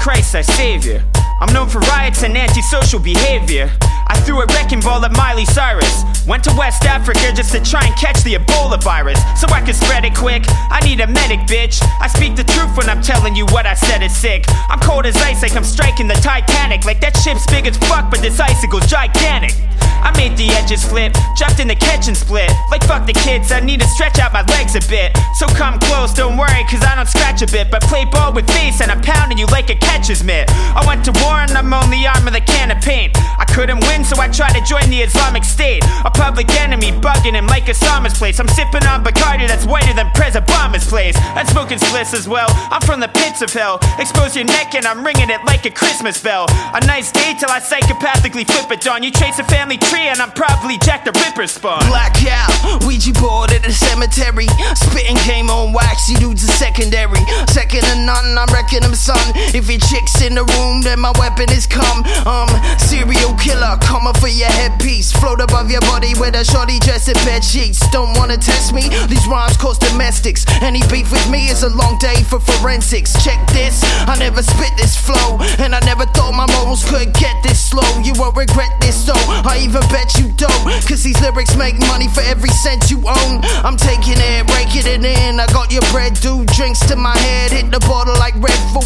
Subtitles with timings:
[0.00, 1.04] Christ our savior.
[1.42, 3.70] I'm known for riots and antisocial behavior.
[4.10, 6.02] I threw a wrecking ball at Miley Cyrus.
[6.26, 9.20] Went to West Africa just to try and catch the Ebola virus.
[9.40, 10.42] So I can spread it quick.
[10.48, 11.78] I need a medic, bitch.
[12.00, 14.44] I speak the truth when I'm telling you what I said is sick.
[14.68, 16.84] I'm cold as ice, like I'm striking the Titanic.
[16.84, 19.54] Like that ship's big as fuck, but this icicle's gigantic.
[20.02, 22.50] I made the edges flip, jumped in the catch and split.
[22.70, 25.12] Like fuck the kids, I need to stretch out my legs a bit.
[25.36, 27.70] So come close, don't worry, cause I don't scratch a bit.
[27.70, 30.50] But play ball with face and I'm pounding you like a catcher's mitt.
[30.50, 33.12] I went to war and I'm only armed with a can of paint.
[33.38, 35.84] I couldn't win, so I try to join the Islamic State.
[36.04, 38.40] A public enemy bugging him like Osama's place.
[38.40, 41.16] I'm sipping on Bacardi that's whiter than Prez Obama's place.
[41.36, 42.48] And smoking spliffs as well.
[42.70, 43.78] I'm from the pits of hell.
[43.98, 46.46] Expose your neck and I'm ringing it like a Christmas bell.
[46.74, 49.02] A nice day till I psychopathically flip it on.
[49.02, 51.84] You trace a family tree and I'm probably Jack the Ripper spawn.
[51.88, 54.46] Blackout, Ouija board at the cemetery.
[54.74, 57.20] Spitting game on wax, you dudes are secondary.
[57.48, 59.18] Second to none, I'm wrecking them, son.
[59.56, 62.04] If your chick's in the room, then my weapon is come.
[62.26, 62.48] Um,
[62.78, 65.10] serial killer, comma for your headpiece.
[65.10, 67.82] Float above your body with a shorty dressed in bed sheets.
[67.90, 68.86] Don't wanna test me?
[69.10, 70.46] These rhymes cause domestics.
[70.62, 73.10] Any beef with me is a long day for forensics.
[73.24, 77.34] Check this, I never spit this flow, and I never thought my morals could get
[77.42, 77.90] this slow.
[78.06, 80.62] You won't regret this, so I even bet you don't.
[80.86, 83.42] Cause these lyrics make money for every cent you own.
[83.66, 85.40] I'm taking it, breaking it in.
[85.40, 87.29] I got your bread, do drinks to my head.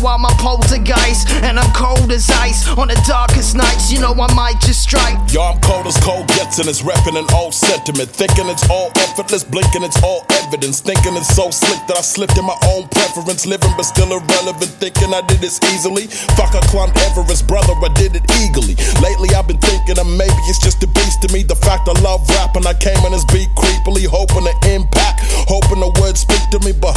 [0.05, 1.33] While my poltergeist.
[1.41, 3.91] And I'm cold as ice on the darkest nights.
[3.91, 5.17] You know I might just strike.
[5.33, 8.13] Yo, I'm cold as cold gets and it's repping an old sentiment.
[8.13, 10.85] Thinking it's all effortless, blinking it's all evidence.
[10.85, 13.49] Thinking it's so slick that I slipped in my own preference.
[13.49, 16.07] Living but still irrelevant, thinking I did this easily.
[16.37, 18.77] Fuck, I climbed Everest, brother, I did it eagerly.
[19.01, 21.43] Lately I've been thinking that maybe it's just a beast to me.
[21.43, 25.25] The fact I love rap and I came in this beat creepily, hoping to impact,
[25.49, 26.77] hoping the words speak to me.
[26.77, 26.93] But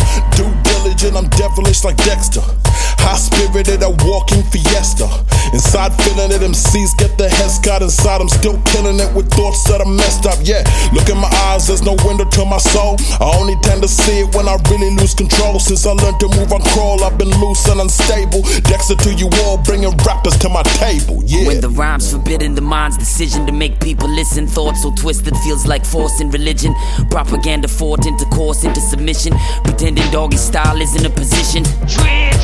[0.98, 2.42] due I'm devilish like Dexter.
[3.00, 5.08] High spirited, a walking fiesta.
[5.58, 8.22] Inside feeling it, MCs get the head scott inside.
[8.22, 10.38] I'm still killing it with thoughts that are messed up.
[10.46, 10.62] Yeah,
[10.94, 12.94] look in my eyes, there's no window to my soul.
[13.18, 15.58] I only tend to see it when I really lose control.
[15.58, 18.46] Since I learned to move on crawl, I've been loose and unstable.
[18.70, 21.24] Dexter to you all, bringing rappers to my table.
[21.26, 21.48] Yeah.
[21.48, 25.66] When the rhymes forbidden the mind's decision to make people listen, thoughts so twisted feels
[25.66, 26.76] like forcing religion.
[27.10, 29.34] Propaganda forced into course, into submission.
[29.64, 31.66] Pretending doggy style isn't a position.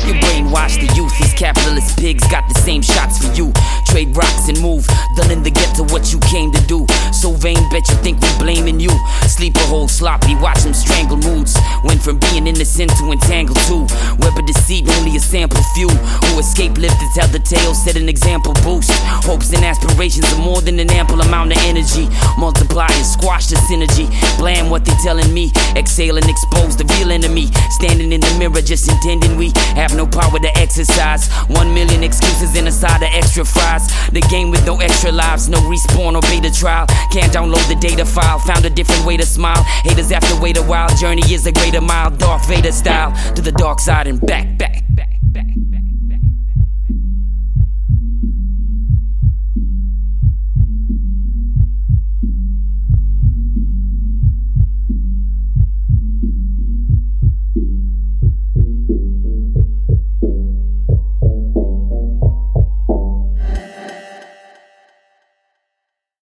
[0.02, 3.83] You brainwash the youth, these capitalist pigs got the same shots for you.
[3.94, 4.84] Trade rocks and move,
[5.14, 6.84] done in the ghetto what you came to do.
[7.14, 8.90] So vain, bet you think we blaming you.
[9.30, 11.54] Sleep a whole sloppy, watch them strangle moods.
[11.84, 13.86] Went from being innocent to entangled too.
[14.18, 17.94] Web of deceit, only a sample few who escape lived to tell the tale, set
[17.94, 18.90] an example boost.
[19.22, 22.10] Hopes and aspirations are more than an ample amount of energy.
[22.36, 24.10] Multiply and squash the synergy.
[24.42, 25.52] Blam what they telling me.
[25.76, 27.46] Exhale and expose the real enemy.
[27.70, 31.30] Standing in the mirror, just intending we have no power to exercise.
[31.46, 33.83] One million excuses in a side of extra fries.
[34.12, 36.86] The game with no extra lives, no respawn or beta trial.
[37.12, 38.38] Can't download the data file.
[38.38, 39.62] Found a different way to smile.
[39.84, 40.88] Haters have to wait a while.
[40.96, 42.10] Journey is a greater mile.
[42.10, 45.13] Darth Vader style to the dark side and back, back, back.